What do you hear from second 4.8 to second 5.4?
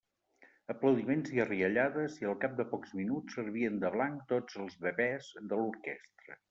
bebès